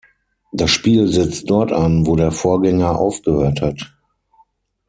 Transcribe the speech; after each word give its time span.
Das 0.51 0.71
Spiel 0.71 1.07
setzt 1.07 1.47
dort 1.47 1.71
an, 1.71 2.07
wo 2.07 2.15
der 2.15 2.31
Vorgänger 2.31 2.97
aufgehört 2.97 3.61
hat. 3.61 3.93